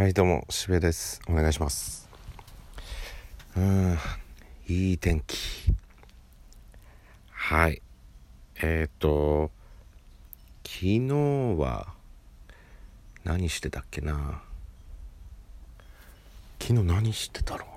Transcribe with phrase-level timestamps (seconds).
[0.00, 1.20] はいどうもしべです。
[1.28, 2.08] お願いします。
[3.54, 3.98] うん
[4.66, 5.36] いい天気。
[7.30, 7.82] はい。
[8.62, 9.50] えっ、ー、と
[10.64, 11.88] 昨日は
[13.24, 14.40] 何してたっけな。
[16.58, 17.68] 昨日何してたろう。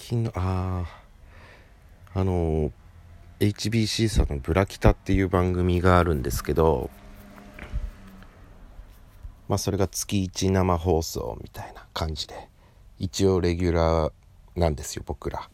[0.00, 0.84] 昨日あ
[2.14, 2.70] ああの
[3.40, 6.88] HBC さんの「ブラキタ」っていう番組があるんですけど
[9.50, 12.48] まあそれが月1生放送みたいな感じで。
[13.00, 14.12] 一応レギュラー
[14.54, 15.50] なんですよ僕ら。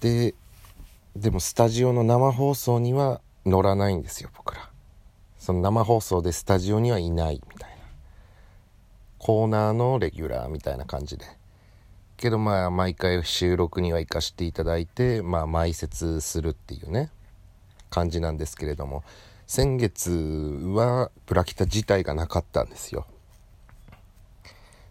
[0.00, 0.34] で
[1.14, 4.70] でもスタジオの生放送には乗らないんですよ僕ら。
[5.38, 7.76] その生放送でスタジオにはいないみたいな。
[9.18, 11.26] コーナーのレギュラーみたいな感じで。
[12.16, 17.10] けどまあ毎回収録には行かせていただいてまあ埋設するっていうね
[17.90, 19.04] 感じなんですけれども。
[19.48, 23.06] 先月はブラキタ自体がなかったんですよ。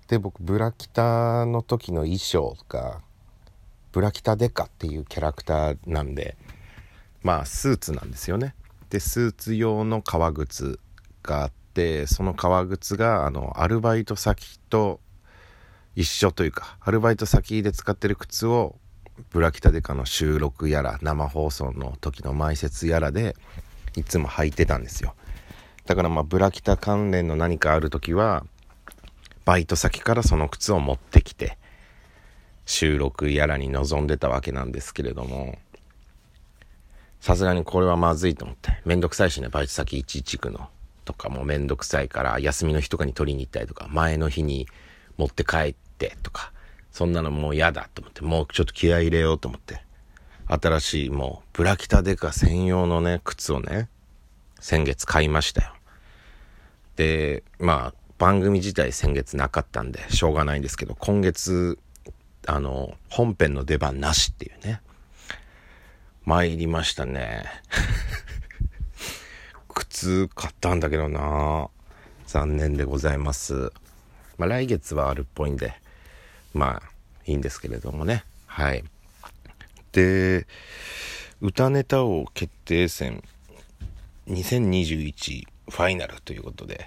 [0.08, 3.02] で僕ブラキタの時の衣装が
[3.92, 6.36] ブラキタデカっていうキャラクターなんで
[7.22, 8.56] まあスーツなんですよね。
[8.90, 10.80] でスーツ用の革靴
[11.22, 15.00] があってその革靴があのアルバイト先と
[15.96, 18.76] 一緒というかアルバイト先で使ってる靴を
[19.30, 23.36] ブラキタデカの収録やら生放送の時の埋設やらで
[23.98, 25.14] いつも履いてたんですよ。
[25.86, 28.46] だからまあブラキタ関連の何かある時は
[29.46, 31.58] バイト先からその靴を持ってきて
[32.66, 35.58] 収録やらに臨んでたわけなんですけれども
[37.22, 40.68] さすがにこれはまずいと思ってめんどくさいしねバイト先いちいち行くの
[41.06, 44.68] とかもめんどくさいから休みの日とかに取りに行ったりとか前の日に
[45.16, 46.54] 持って帰ってってとか、
[46.92, 49.82] そんなのもう嫌だと思って、もうちょっと気合入れようと思って、
[50.48, 53.90] 新しいもうブラキタデカ専用のね、靴をね、
[54.60, 55.74] 先月買いましたよ。
[56.96, 61.78] で、まあ、番組自体先月なかったんで、しょうがないんですけど、今月、
[62.46, 64.82] あの、本編の出番なしっていうね。
[66.26, 67.46] 参りましたね。
[69.74, 71.70] 靴買ったんだけどな
[72.26, 73.72] 残念でございます。
[74.38, 75.74] まあ来月はあるっぽいんで、
[76.54, 76.98] まあ
[77.28, 78.84] いいんですけれどもねはい
[79.98, 80.46] で
[81.42, 83.24] 歌ネタ王決定戦
[84.28, 86.86] 2021ファイナルということで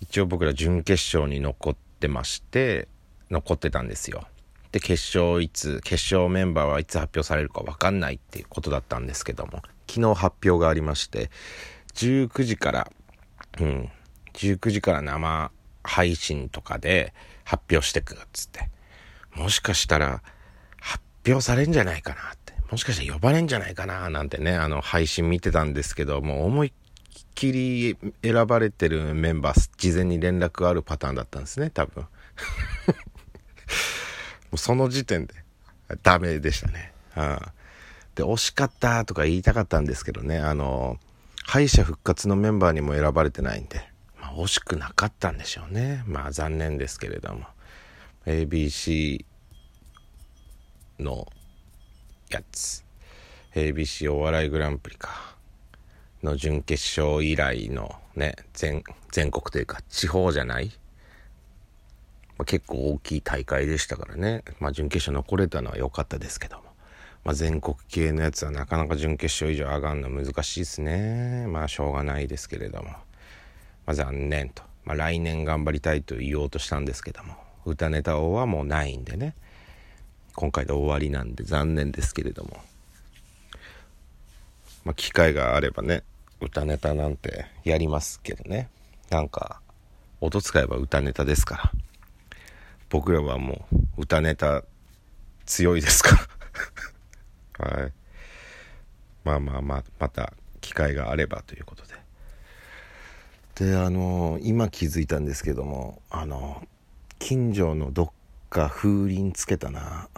[0.00, 2.88] 一応僕ら準決勝に残ってまして
[3.30, 4.24] 残ってたんですよ
[4.72, 11.30] で決勝いつ決勝メンバーはいつ発表されるか分かんないっていうことだったんですけども昨日発表がありまして
[11.94, 12.90] 19時から
[13.60, 13.88] うん
[14.32, 15.52] 19時から生
[15.84, 18.68] 配信とかで発表してくっつって。
[19.38, 20.22] もしかしたら
[21.30, 22.54] 表されんじゃないかなって。
[22.70, 26.72] もしかしたら呼ばれんじゃないかななんてね、あの配信見てたんですけど、もう思いっ
[27.34, 32.02] きり選ばれてるメンバー、事前に連絡があるパターンだったんですね、多分。
[32.04, 32.08] も
[34.52, 35.34] うその時点で
[36.02, 36.92] ダメでしたね。
[37.14, 37.52] はあ、
[38.14, 40.98] で、惜しかったとか言いたかったんですけどね、あの、
[41.44, 43.88] 敗者復活のメンバーにも選ばれてないんで、
[44.20, 47.46] ま惜しくなかったんでしょうねまあ残念ですけれども
[48.26, 49.24] ABC
[50.98, 51.26] の
[52.30, 52.84] やつ。
[53.54, 55.38] ABC お笑いグランプリか。
[56.22, 58.82] の準決勝以来のね全
[59.12, 60.66] 全国というか地方じゃない、
[62.36, 66.64] まあ、結構大きい大会でしたからね、まあ、準決勝残れたのは良かったですけども、
[67.24, 71.46] まあ、全国系のやつはなかなか準決勝以上上がるの難しいですね。
[71.48, 72.90] まあしょうがないですけれども。
[72.90, 77.34] まあ、残念と、ま、来年頑張りたいと言おうとしたんですけども。
[77.64, 79.34] 歌ネタ王はもうないんでね。
[80.38, 82.58] 今回で終わりなんで残念ですけれども、
[84.84, 86.04] まあ、機会があればね
[86.40, 88.68] 歌ネタなんてやりますけどね。
[89.10, 89.60] なんか
[90.20, 91.72] 音使えば歌ネタですから。
[92.88, 94.62] 僕らはもう歌ネタ
[95.44, 96.28] 強いですか
[97.58, 97.66] ら。
[97.82, 97.92] はい。
[99.24, 101.82] まあまあまあまた機会があればということ
[103.56, 103.72] で。
[103.72, 106.64] であの今気づいたんですけどもあの
[107.18, 108.10] 近所のどっ
[108.48, 110.08] か風鈴つけたな、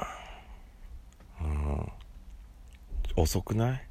[1.41, 1.93] うん、
[3.17, 3.87] 遅くない？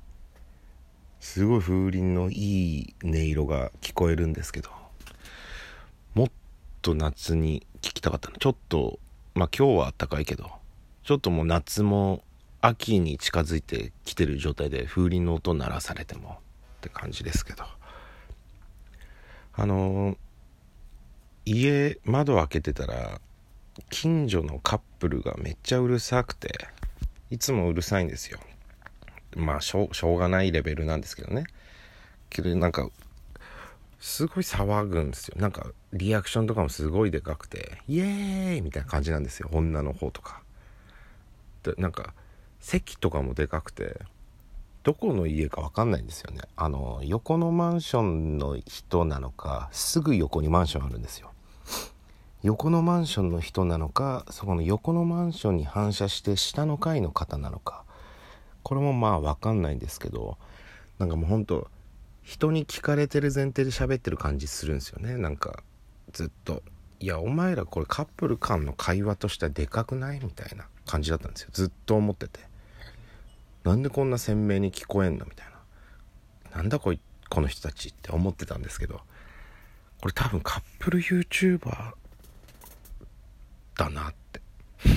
[1.20, 4.70] すごい風鈴のいい音色が聞こえるんですけど。
[6.16, 6.32] もっ
[6.82, 8.38] と夏に聞きたかったな。
[8.38, 9.00] ちょっと
[9.36, 10.50] まあ今日は暖かいけど。
[11.04, 12.24] ちょっともう夏も
[12.62, 16.34] 秋に近づいてきてる状態で風鈴の音鳴らされてもっ
[16.82, 17.66] て感じですけど。
[19.54, 20.18] あの
[21.46, 23.20] 家窓開けてたら
[23.90, 26.68] 近所のカップルがめっちゃうるさくて
[27.30, 28.40] いつもうるさいんですよ。
[29.36, 31.46] まあしょうがないレベルなんですけどね。
[32.30, 32.90] けどなんか
[34.00, 35.36] すごい騒ぐんですよ。
[35.40, 39.50] なんかリアクションとかもすごいでかくてイエーイみたいな感じなんですよ。
[39.52, 40.42] 女の方とか。
[41.64, 42.14] でなんか
[42.60, 44.00] 席とかもでかくて
[44.84, 46.42] どこの家か分かんないんですよね。
[46.56, 51.32] あの横のマンションの人なのかすぐ横にマンションあるんですよ。
[52.42, 57.84] 横のマンションの人なのかそこの横のマンションに反射して下の階の方なのか。
[58.64, 60.38] これもまあ分かんないんですけど
[61.00, 61.70] なんかもうほんと
[62.24, 65.18] 人に聞かれてる前提で喋ってる感じするんですよね。
[65.18, 65.64] なんか
[66.14, 66.64] ずっと
[67.00, 71.50] いやお前らこれカップル間の会話としてはでかくないみたいな感じだったんですよ。
[71.52, 72.40] ずっと思ってて。
[73.64, 75.48] なんでこんな鮮明に聞こえんのみたい
[76.52, 76.58] な。
[76.58, 77.00] なんだこい
[77.30, 79.02] この人たちって思ってたんですけど
[80.02, 81.94] これ多分カップル YouTuber
[83.80, 84.42] だなって。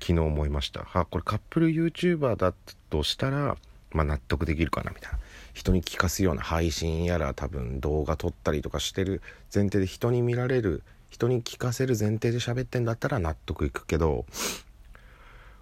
[0.00, 0.86] 昨日思いました。
[0.94, 2.54] あこれカップル YouTuber だ
[2.88, 3.56] としたら
[3.92, 5.18] まあ納得できるかなみたいな。
[5.52, 9.20] 人に聞かすような配信やら多分動画撮ったりとかしてる
[9.54, 14.24] 前提で人に見られる人に聞かせる前提で喋ってんだったら納得いくけど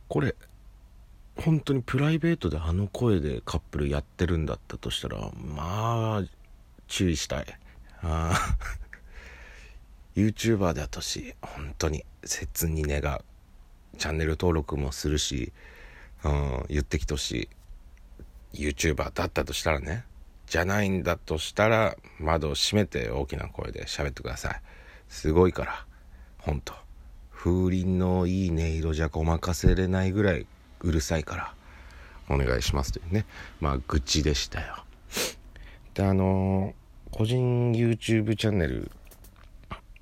[0.06, 0.36] これ
[1.34, 6.22] 本当にプライベートであの声でカップルやってるんだったとしたらまあ
[6.86, 7.46] 注意したい。
[8.02, 8.56] あ
[10.16, 13.20] YouTuber であったし本当に切に願う
[13.98, 15.52] チャンネル登録もするし、
[16.24, 17.48] うん、言ってきてほし
[18.54, 20.04] い YouTuber だったとしたらね
[20.46, 24.60] じゃないんだとしたら窓を閉めて大きな声で喋ってください。
[25.08, 25.86] すごいから
[26.38, 26.74] ほんと
[27.32, 30.46] 風鈴のいい音色じゃごまかせれないぐらい
[30.80, 31.54] うるさいから
[32.28, 33.26] お願いしますというね。
[33.60, 34.84] まあ愚痴でしたよ。
[35.94, 36.74] であの、
[37.10, 38.90] 個人 YouTube チャンネル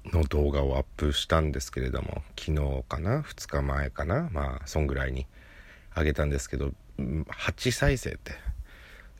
[0.06, 4.28] の動画をアップしたんですけれども昨日かな？2日前かな？
[4.32, 5.26] まあそんぐらいに
[5.94, 8.32] あげたんですけど8再生って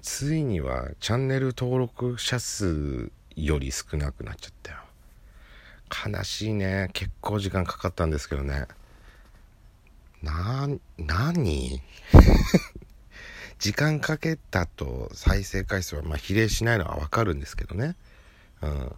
[0.00, 4.78] ついにはチャンネル登録者数より少なくなっちゃったよ。
[6.06, 6.90] 悲しいね。
[6.92, 8.66] 結構時間かかったんですけどね。
[10.22, 11.82] な何？
[13.58, 17.96] 時間かけたと再生回数はまあ比例しないのはわかるんですけどね。
[18.62, 18.92] うん。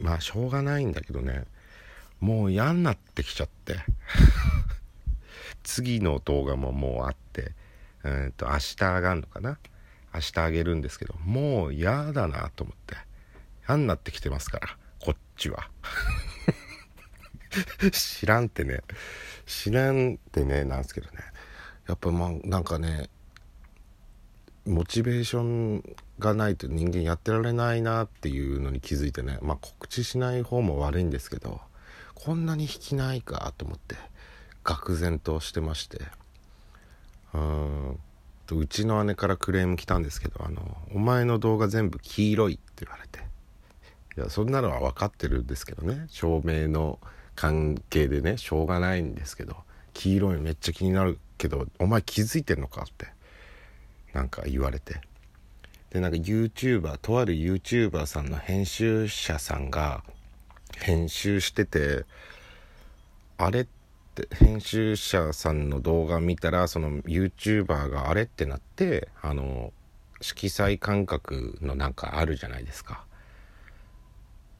[0.00, 1.44] まあしょうがないんだけどね。
[2.20, 3.76] もう嫌になってきちゃって。
[5.62, 7.52] 次の動画ももうあって、
[8.04, 9.58] えー、と明日上がるのかな？
[10.14, 12.96] 明日あげるんですけどもう嫌だなと思って。
[13.68, 15.70] 嫌になってきてますからこっちは。
[17.92, 18.82] 知らんってね。
[19.46, 21.18] 知らんってねなんですけどね。
[21.86, 23.08] やっぱまあなんかね
[24.68, 31.60] モチベーションがないと人間やってられないなっていうのに気づいてねまあ告知しない方も悪いんですけど
[32.14, 33.96] こんなに引きないかと思って
[34.64, 36.00] 愕然としてまして。
[37.32, 37.98] うん。
[38.50, 43.20] うちの姉からクレーム来たんですけどあの「お前の動画全部黄色い」って言われて。
[44.16, 46.06] いやそんなのは分かってるんですけどね。
[46.08, 46.98] 照明の
[47.36, 49.56] 関係でねしょうがないんですけど
[49.92, 53.06] 黄色いめっちゃ気になるけどお前気づいてんのかって。
[54.18, 55.00] なんか言われて。
[55.90, 60.02] でなんか YouTuber とある YouTuber さんの編集者さんが
[60.76, 62.04] 編集してて
[63.36, 63.66] あれっ
[64.16, 69.72] て編集者さんの動画見たらその YouTuber があれってなってあの
[70.20, 73.04] 色彩感覚のなんかあるじゃないですか。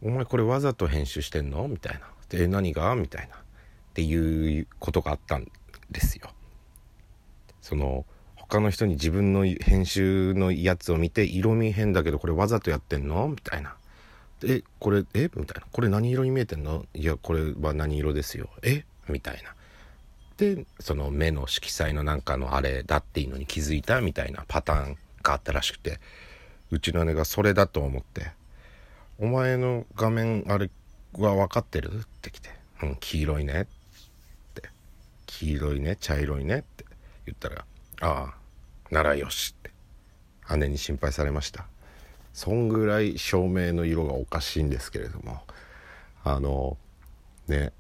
[0.01, 1.67] お前これわざと編集してんの？
[1.67, 2.03] みたいな。
[2.29, 2.95] で何が？
[2.95, 3.35] みたいな。
[3.35, 3.39] っ
[3.95, 5.51] ていうことがあったん
[5.91, 6.31] ですよ。
[7.61, 8.07] その
[8.49, 13.29] 他の人に自分の編集のやつを見て色味変だけどこれわざとやってんの？
[13.29, 13.77] みたいな。
[14.45, 15.31] えこれえ？
[15.35, 15.67] みたいな。
[15.71, 16.87] これ何色に見えてんの？
[16.95, 18.49] いやこれは何色ですよ。
[18.63, 18.85] え？
[19.09, 19.55] みたいな。
[20.39, 24.01] でその目の色彩のなんかのあれだっていうのに気づいた？
[24.01, 24.45] みたいな。
[24.49, 26.01] パターンがあったらしくて。
[26.71, 28.31] うちの姉がそれだと思って
[29.19, 30.69] 「お前の画面あれ
[31.15, 32.51] は分かってる?」って来て
[32.85, 33.67] 「うん黄色いね」っ
[34.53, 34.69] て
[35.25, 35.97] 「黄色いね。
[35.99, 36.85] 茶色いね」って
[37.25, 37.65] 言ったら
[38.01, 39.71] 「ああならよしって
[40.57, 41.67] 姉に心配されました。
[42.33, 45.41] そんぐらい照明の色がおかしいんですけれども
[46.23, 46.77] あの
[47.49, 47.73] ね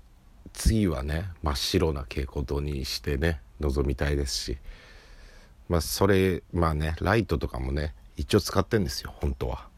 [0.53, 4.59] 次はね真っ白な蛍光灯にしてね臨みたいですし
[5.69, 9.69] まあそれまあねライトとかもね一応使ってんですよ本当は。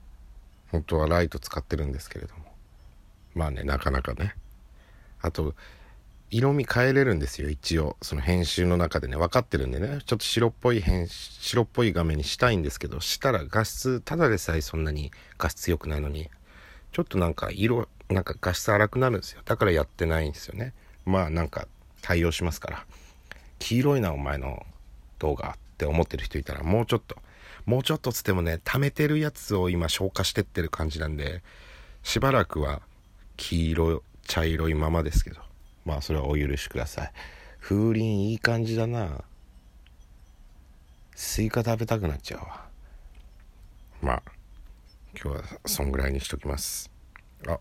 [0.70, 2.44] 本当はライト使ってるんですけれども。
[3.35, 4.35] まあねなかなかね。
[5.20, 5.54] あと
[6.30, 7.96] 色味変えれるんですよ一応。
[8.02, 9.16] その編集の中でね。
[9.16, 9.99] 分かってるんでね。
[10.06, 16.30] ちょっと白っぽい編白っぽい画面にしたいんですけどしたら画質ただでさえそんなに画質良くないのに
[16.92, 19.42] ちょっとなんか色なんか画質荒くなるんですよ。
[19.44, 20.72] だからやってないんですよね。
[21.04, 21.66] まあなんか
[22.00, 22.87] 対応しますから。
[23.58, 24.64] 黄色いなお前の
[25.18, 27.16] 動画って思ってる人いたらもうちょっと
[27.66, 31.42] もうちょっとつってもね貯めてるやつを今消化してってる感じなんで
[32.02, 32.80] しばらくは
[33.37, 35.50] 黄色茶色いままですけど。
[35.84, 37.12] まあそれはお許しください。
[37.60, 39.25] 風鈴いい感じだな。
[41.14, 42.68] スイカ食べたくなっちゃうわ。
[44.00, 44.22] まあ
[45.12, 46.90] 今日はそんぐらいにしときます。
[47.46, 47.58] あ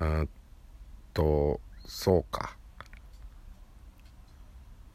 [0.00, 0.28] うん
[1.14, 2.56] とそうか。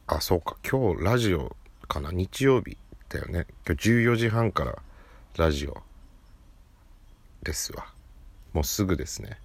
[0.06, 0.56] あそうか。
[0.68, 1.56] 今日ラジオ
[1.88, 2.12] かな？
[2.12, 2.76] 日曜日
[3.08, 3.46] だよね。
[3.66, 4.78] 今日14時半から
[5.36, 5.82] ラジオ
[7.42, 7.86] ですわ。
[8.52, 9.38] もうすぐですね。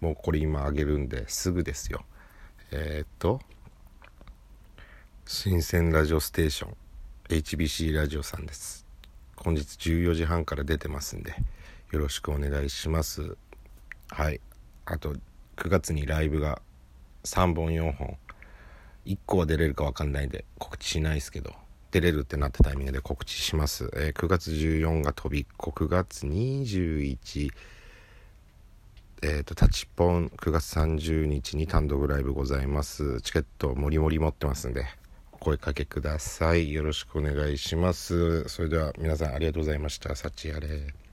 [0.00, 2.04] もうこれ今あげるんですぐですよ。
[2.70, 3.40] えー、っと
[5.24, 6.76] 新鮮ラジオステーション
[7.30, 8.86] HBC ラジオさんです。
[9.36, 11.34] 本日14時半から出てますんで
[11.92, 13.36] よろしくお願いします。
[14.10, 14.42] はい。
[14.84, 15.14] あと
[15.56, 16.60] 9月にライブが
[17.24, 18.18] 3本4本
[19.06, 21.54] 1個は出れるか分かんないんで告知しないですけど
[21.90, 27.50] 出れるってなったタイミングで告知します、えー、9月14が飛び9月21
[29.22, 33.20] えっ、ー、とタチポン9月30日に単独ライブございます。
[33.22, 34.84] チケットもりもり持ってますんで
[35.32, 36.72] お声かけください。
[36.72, 38.48] よろしくお願いします。
[38.48, 40.14] それでは皆さんありがとうございました。
[40.14, 41.07] 幸あれ。